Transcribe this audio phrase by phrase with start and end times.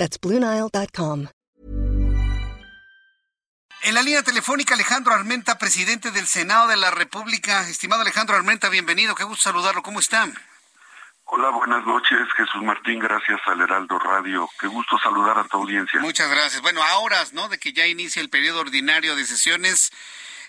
[0.00, 1.26] That's BlueNile.com.
[3.82, 7.68] En la línea telefónica, Alejandro Armenta, presidente del Senado de la República.
[7.68, 9.14] Estimado Alejandro Armenta, bienvenido.
[9.14, 9.82] Qué gusto saludarlo.
[9.82, 10.26] ¿Cómo está?
[11.24, 14.48] Hola, buenas noches, Jesús Martín, gracias al Heraldo Radio.
[14.58, 16.00] Qué gusto saludar a tu audiencia.
[16.00, 16.62] Muchas gracias.
[16.62, 17.50] Bueno, a horas, ¿no?
[17.50, 19.92] De que ya inicia el periodo ordinario de sesiones.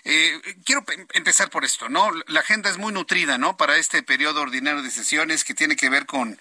[0.04, 0.84] Eh, quiero
[1.14, 2.10] empezar por esto, ¿no?
[2.26, 3.56] La agenda es muy nutrida, ¿no?
[3.56, 6.38] Para este periodo ordinario de sesiones que tiene que ver con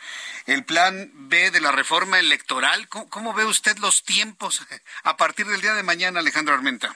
[0.47, 2.87] el plan B de la reforma electoral.
[2.87, 4.65] ¿Cómo, ve usted los tiempos
[5.03, 6.95] a partir del día de mañana, Alejandro Armenta?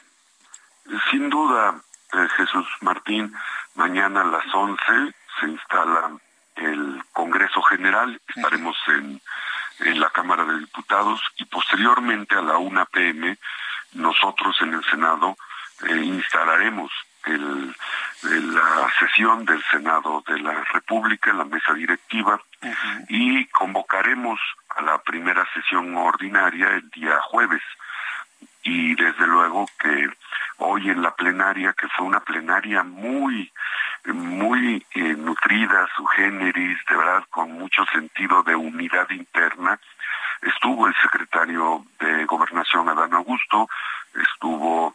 [1.12, 1.80] Sin duda,
[2.14, 3.34] eh, Jesús Martín,
[3.76, 4.82] mañana a las 11
[5.40, 6.18] se instala
[6.56, 9.22] el Congreso General, estaremos en,
[9.82, 13.38] en la Cámara de Diputados y posteriormente a la 1 pm
[13.94, 15.38] nosotros en el Senado
[15.84, 16.92] eh, instalaremos
[17.26, 17.76] el,
[18.24, 22.40] la sesión del Senado de la República, la mesa directiva,
[23.10, 27.62] y convocaremos a la primera sesión ordinaria el día jueves.
[28.64, 30.10] Y desde luego que
[30.58, 33.52] hoy en la plenaria, que fue una plenaria muy,
[34.06, 39.80] muy eh, nutrida, su generis, de verdad, con mucho sentido de unidad interna,
[40.42, 43.70] estuvo el secretario de Gobernación, Adán Augusto,
[44.16, 44.94] estuvo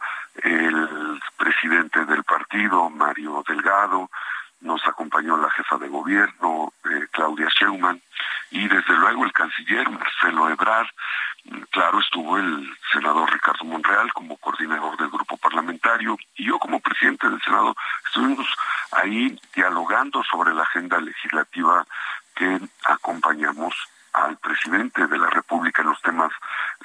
[2.89, 4.09] Mario Delgado,
[4.59, 8.01] nos acompañó la jefa de gobierno, eh, Claudia Scheumann,
[8.51, 10.87] y desde luego el canciller Marcelo Ebrard.
[11.71, 17.27] Claro, estuvo el senador Ricardo Monreal como coordinador del grupo parlamentario y yo como presidente
[17.27, 18.45] del Senado estuvimos
[18.91, 21.85] ahí dialogando sobre la agenda legislativa
[22.35, 23.73] que acompañamos
[24.13, 26.31] al presidente de la República en los temas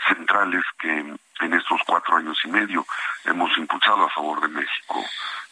[0.09, 0.99] centrales que
[1.41, 2.87] en estos cuatro años y medio
[3.25, 5.05] hemos impulsado a favor de México.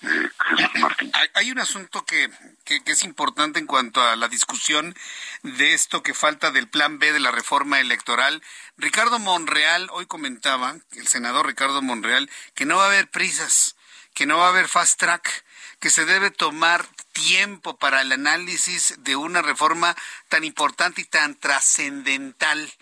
[0.03, 1.11] Eh, Jesús Martín.
[1.35, 2.31] Hay un asunto que,
[2.67, 4.95] es importante en cuanto a la discusión
[5.43, 8.43] de esto que falta del plan B de la reforma electoral.
[8.77, 13.77] Ricardo Monreal hoy comentaba, el senador Ricardo Monreal, que no va a haber prisas,
[14.13, 15.45] que no va a haber fast track,
[15.81, 19.97] que se debe tomar tiempo para el análisis de una reforma
[20.29, 22.73] tan importante y tan trascendental.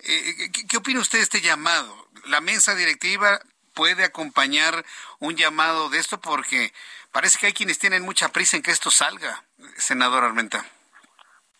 [0.00, 2.08] Eh, ¿qué, opina usted de este llamado?
[2.26, 3.40] ¿La mesa directiva
[3.72, 4.84] puede acompañar
[5.18, 6.20] un llamado de esto?
[6.20, 6.72] Porque
[7.12, 9.42] parece que hay quienes tienen mucha prisa en que esto salga,
[9.76, 10.64] senador Armenta.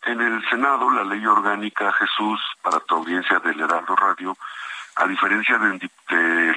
[0.03, 4.37] En el Senado, la ley orgánica, Jesús, para tu audiencia del Heraldo Radio,
[4.97, 5.81] a diferencia del,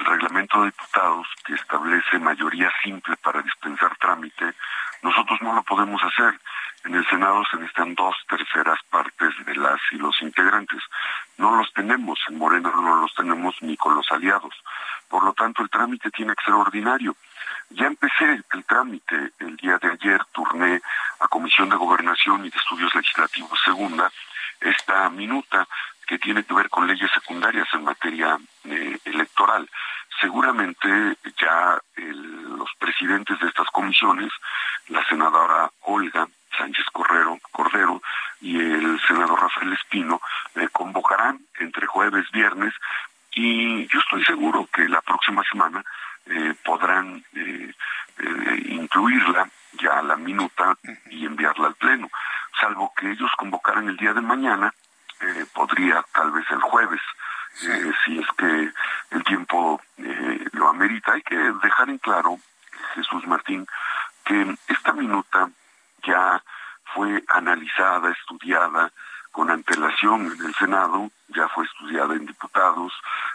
[0.04, 4.54] reglamento de diputados que establece mayoría simple para dispensar trámite,
[5.02, 6.40] nosotros no lo podemos hacer.
[6.84, 10.82] En el Senado se necesitan dos terceras partes de las y los integrantes.
[11.38, 14.54] No los tenemos, en Morena no los tenemos ni con los aliados.
[15.08, 17.16] Por lo tanto, el trámite tiene que ser ordinario.
[17.70, 20.80] Ya empecé el trámite el día de ayer, turné
[21.20, 24.10] a Comisión de Gobernación y de Estudios Legislativos Segunda
[24.60, 25.66] esta minuta
[26.06, 29.68] que tiene que ver con leyes secundarias en materia eh, electoral.
[30.20, 34.30] Seguramente ya los presidentes de estas comisiones,
[34.88, 38.00] la senadora Olga Sánchez Cordero, Cordero
[38.40, 40.20] y el senador Rafael Espino,
[40.54, 42.74] eh, convocarán entre jueves, viernes,
[43.32, 45.84] y yo estoy seguro que la próxima semana
[46.26, 47.24] eh, podrán
[48.94, 49.48] incluirla
[49.82, 50.76] ya a la minuta
[51.10, 52.08] y enviarla al Pleno,
[52.60, 54.72] salvo que ellos convocaran el día de mañana
[55.20, 57.00] eh, podría tal vez el jueves,
[57.62, 58.70] eh, si es que
[59.10, 61.12] el tiempo eh, lo amerita.
[61.12, 62.38] Hay que dejar en claro,
[62.94, 63.66] Jesús Martín,
[64.24, 65.50] que esta minuta
[66.06, 66.40] ya
[66.94, 68.92] fue analizada, estudiada
[69.34, 72.92] con antelación en el Senado, ya fue estudiada en diputados,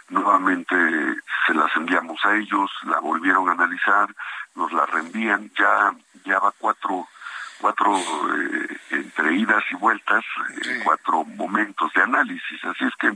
[0.08, 0.74] nuevamente
[1.46, 4.08] se las enviamos a ellos, la volvieron a analizar,
[4.54, 5.94] nos la reenvían, ya,
[6.24, 7.06] ya va cuatro
[7.60, 10.24] cuatro eh, entre idas y vueltas,
[10.64, 12.64] eh, cuatro momentos de análisis.
[12.64, 13.12] Así es que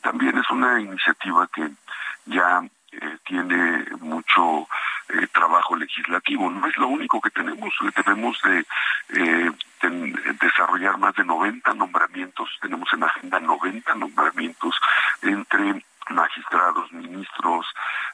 [0.00, 1.68] también es una iniciativa que
[2.24, 2.62] ya
[2.92, 4.66] eh, tiene mucho
[5.32, 6.48] trabajo legislativo.
[6.48, 8.64] No es lo único que tenemos, debemos de,
[9.90, 14.74] desarrollar más de 90 nombramientos, tenemos en agenda 90 nombramientos
[15.22, 17.66] entre magistrados, ministros,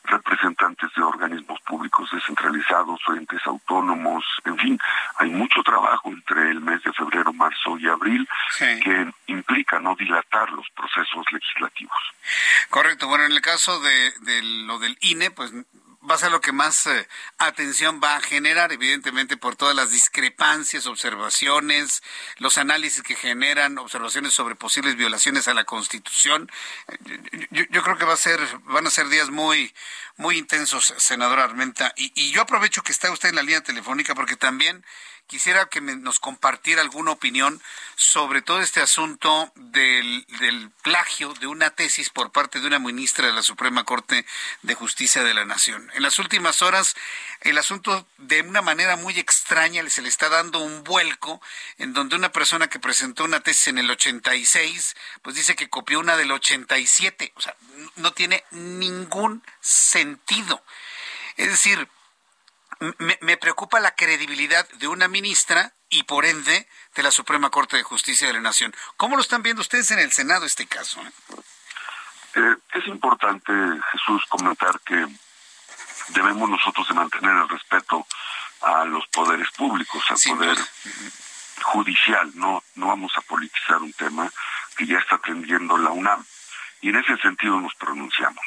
[0.05, 4.79] representantes de organismos públicos descentralizados, entes autónomos, en fin,
[5.17, 8.29] hay mucho trabajo entre el mes de febrero, marzo y abril
[8.59, 11.99] que implica no dilatar los procesos legislativos.
[12.71, 13.09] Correcto.
[13.09, 15.53] Bueno, en el caso de, de lo del INE, pues
[16.09, 17.09] va a ser lo que más eh,
[17.39, 22.03] atención va a generar, evidentemente por todas las discrepancias, observaciones,
[22.39, 26.51] los análisis que generan, observaciones sobre posibles violaciones a la Constitución.
[27.51, 29.75] Yo, creo que va a ser, van a ser días muy,
[30.17, 31.93] muy intensos, senadora Armenta.
[31.97, 34.85] Y, y yo aprovecho que está usted en la línea telefónica porque también
[35.29, 37.63] quisiera que nos compartiera alguna opinión
[37.95, 43.27] sobre todo este asunto del, del, plagio de una tesis por parte de una ministra
[43.27, 44.25] de la Suprema Corte
[44.63, 45.91] de Justicia de la Nación.
[45.95, 46.97] En las últimas horas,
[47.43, 51.41] el asunto de una manera muy extraña se le está dando un vuelco
[51.77, 56.01] en donde una persona que presentó una tesis en el 86, pues dice que copió
[56.01, 57.33] una del 87.
[57.37, 57.55] O sea,
[57.97, 60.63] no tiene ningún sentido.
[61.37, 61.89] Es decir,
[62.99, 67.83] me, preocupa la credibilidad de una ministra y por ende de la Suprema Corte de
[67.83, 68.75] Justicia de la Nación.
[68.97, 71.01] ¿Cómo lo están viendo ustedes en el Senado este caso?
[71.01, 71.13] Eh?
[72.35, 73.53] Eh, es importante,
[73.93, 75.07] Jesús, comentar que
[76.09, 78.07] debemos nosotros de mantener el respeto
[78.63, 80.59] a los poderes públicos, al poder
[81.63, 82.31] judicial.
[82.35, 84.31] No, no vamos a politizar un tema
[84.77, 86.25] que ya está atendiendo la UNAM.
[86.81, 88.45] Y en ese sentido nos pronunciamos.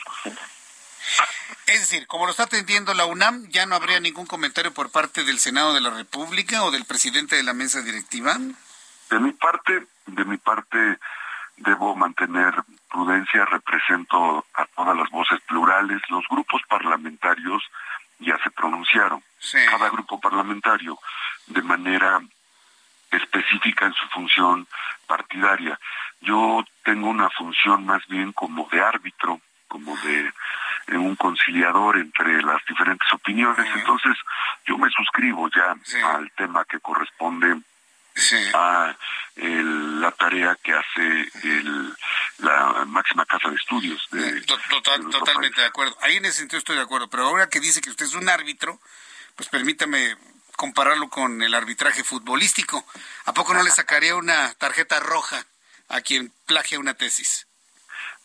[1.67, 5.23] Es decir, como lo está atendiendo la UNAM, ya no habría ningún comentario por parte
[5.23, 8.37] del Senado de la República o del presidente de la mesa directiva.
[9.09, 10.99] De mi parte, de mi parte
[11.57, 12.53] debo mantener
[12.89, 17.63] prudencia, represento a todas las voces plurales, los grupos parlamentarios
[18.19, 19.23] ya se pronunciaron.
[19.69, 20.99] Cada grupo parlamentario
[21.47, 22.21] de manera
[23.11, 24.67] específica en su función
[25.07, 25.79] partidaria.
[26.21, 30.31] Yo tengo una función más bien como de árbitro, como de
[30.97, 33.67] un conciliador entre las diferentes opiniones.
[33.75, 34.15] Entonces,
[34.65, 35.75] yo me suscribo ya
[36.15, 37.61] al tema que corresponde
[38.53, 38.95] a
[39.35, 41.95] la tarea que hace el,
[42.39, 44.07] la máxima casa de estudios.
[44.11, 45.97] De, totalmente de acuerdo.
[46.01, 47.09] Ahí en ese sentido estoy de acuerdo.
[47.09, 48.79] Pero ahora que dice que usted es un árbitro,
[49.35, 50.17] pues permítame
[50.55, 52.85] compararlo con el arbitraje futbolístico.
[53.25, 55.45] ¿A poco no le sacaría una tarjeta roja
[55.87, 57.47] a quien plagia una tesis?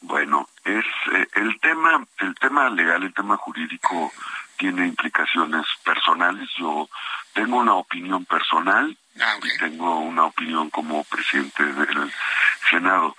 [0.01, 4.13] Bueno, es eh, el tema, el tema legal, el tema jurídico
[4.57, 6.49] tiene implicaciones personales.
[6.59, 6.89] Yo
[7.33, 12.13] tengo una opinión personal ah, y tengo una opinión como presidente del
[12.71, 13.17] Senado.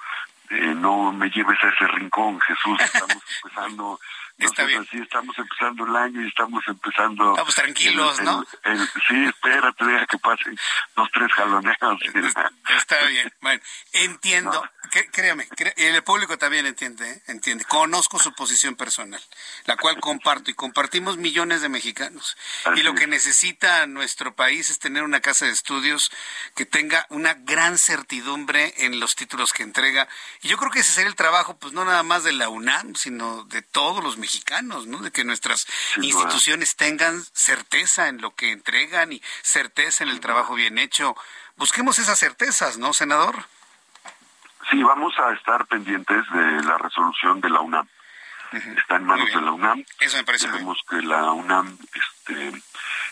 [0.49, 2.79] Eh, no me lleves a ese rincón, Jesús.
[2.79, 3.99] Estamos empezando
[4.37, 4.81] Está bien.
[4.81, 7.31] Así estamos empezando el año y estamos empezando.
[7.31, 8.45] Estamos tranquilos, ¿no?
[9.07, 10.55] sí, espérate, deja que pasen
[10.95, 11.77] dos, tres jaloneos.
[12.77, 13.33] Está bien.
[13.41, 13.61] Bueno,
[13.93, 14.69] entiendo.
[15.11, 17.21] Créame, el público también entiende, ¿eh?
[17.27, 17.65] entiende.
[17.65, 19.21] Conozco su posición personal,
[19.65, 22.37] la cual comparto y compartimos millones de mexicanos.
[22.75, 26.11] y lo que necesita nuestro país es tener una casa de estudios
[26.55, 30.07] que tenga una gran certidumbre en los títulos que entrega.
[30.41, 32.95] Y yo creo que ese sería el trabajo, pues no nada más de la UNAM,
[32.95, 34.99] sino de todos los mexicanos mexicanos, ¿no?
[34.99, 35.67] De que nuestras
[36.01, 41.15] instituciones tengan certeza en lo que entregan y certeza en el trabajo bien hecho.
[41.55, 43.47] Busquemos esas certezas, ¿no, senador?
[44.69, 47.87] Sí, vamos a estar pendientes de la resolución de la UNAM.
[48.51, 49.83] Está en manos de la UNAM.
[49.99, 52.53] Eso me parece Queremos que la UNAM este,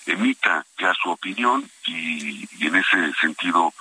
[0.06, 3.74] emita ya su opinión y, y en ese sentido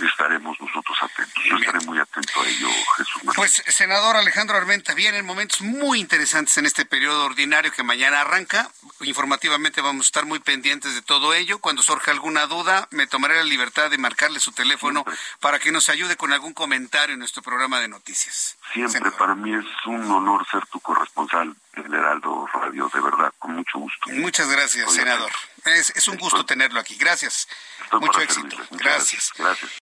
[0.00, 1.44] estaremos nosotros atentos.
[1.44, 3.22] Yo estaré muy atento a ello, Jesús.
[3.36, 8.70] Pues, senador Alejandro Armenta, vienen momentos muy interesantes en este periodo ordinario que mañana arranca.
[9.00, 11.58] Informativamente vamos a estar muy pendientes de todo ello.
[11.58, 15.04] Cuando surja alguna duda, me tomaré la libertad de marcarle su teléfono
[15.40, 18.56] para que nos ayude con algún comentario en nuestro programa de noticias.
[18.72, 23.54] Siempre, para mí es un honor ser tu corresponsal en Heraldo Radio, de verdad, con
[23.54, 24.10] mucho gusto.
[24.10, 25.30] Muchas gracias, senador.
[25.64, 26.96] Es, es un gusto tenerlo aquí.
[26.96, 27.48] Gracias.
[27.92, 28.56] Mucho éxito.
[28.72, 29.32] Gracias.
[29.36, 29.82] Gracias.